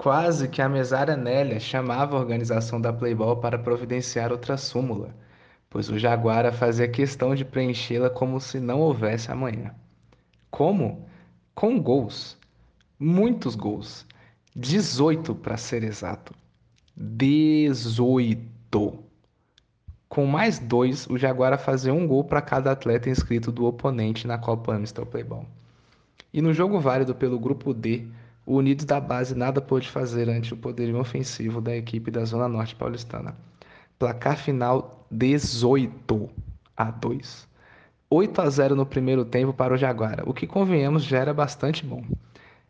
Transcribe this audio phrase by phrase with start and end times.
[0.00, 5.14] Quase que a mesária Nélia chamava a organização da Playball para providenciar outra súmula,
[5.68, 9.74] pois o Jaguara fazia questão de preenchê-la como se não houvesse amanhã.
[10.50, 11.06] Como?
[11.54, 12.38] Com gols.
[12.98, 14.06] Muitos gols.
[14.56, 16.34] 18 para ser exato.
[16.96, 19.04] 18.
[20.08, 24.38] Com mais dois, o Jaguara fazia um gol para cada atleta inscrito do oponente na
[24.38, 25.44] Copa Amstel Playball.
[26.32, 28.08] E no jogo válido pelo grupo D,
[28.50, 32.48] o Unidos da base nada pôde fazer ante o poderio ofensivo da equipe da Zona
[32.48, 33.36] Norte paulistana.
[33.96, 36.28] Placar final 18
[36.76, 37.48] a 2.
[38.10, 41.86] 8 a 0 no primeiro tempo para o Jaguara, o que convenhamos já era bastante
[41.86, 42.02] bom.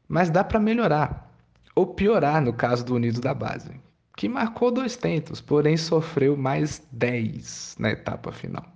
[0.07, 1.33] Mas dá para melhorar,
[1.75, 3.71] ou piorar no caso do Unidos da base,
[4.19, 8.67] que marcou dois tentos, porém sofreu mais 10 na etapa final.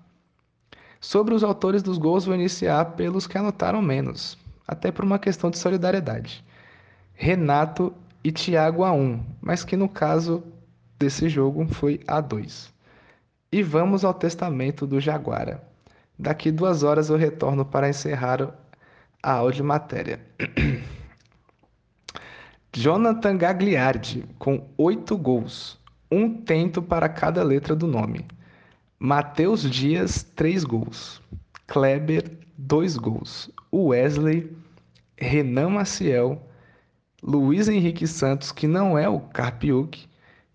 [1.02, 5.50] Sobre os autores dos gols, vou iniciar pelos que anotaram menos, até por uma questão
[5.50, 6.42] de solidariedade.
[7.14, 10.42] Renato e Thiago a 1, mas que no caso
[10.98, 12.72] desse jogo foi a 2.
[13.52, 15.62] E vamos ao testamento do Jaguara.
[16.18, 18.54] Daqui duas horas eu retorno para encerrar
[19.22, 20.20] a audiomatéria.
[22.72, 25.78] Jonathan Gagliardi, com oito gols,
[26.10, 28.26] um tento para cada letra do nome.
[28.98, 31.22] Matheus Dias, três gols.
[31.66, 33.50] Kleber, dois gols.
[33.72, 34.50] Wesley,
[35.16, 36.42] Renan Maciel,
[37.26, 40.06] Luiz Henrique Santos, que não é o Carpiuk,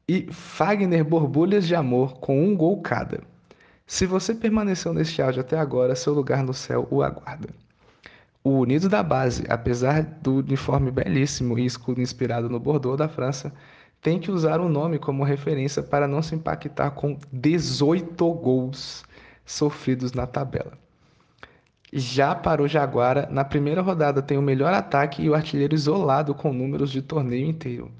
[0.07, 3.21] e Fagner Borbulhas de Amor, com um gol cada.
[3.87, 7.49] Se você permaneceu neste áudio até agora, seu lugar no céu o aguarda.
[8.43, 13.51] O Unido da Base, apesar do uniforme belíssimo e escudo inspirado no Bordeaux da França,
[13.99, 19.03] tem que usar o nome como referência para não se impactar com 18 gols
[19.43, 20.77] sofridos na tabela.
[21.91, 26.35] Já para o Jaguara, na primeira rodada tem o melhor ataque e o artilheiro isolado
[26.35, 27.91] com números de torneio inteiro.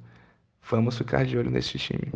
[0.70, 2.12] Vamos ficar de olho nesse time.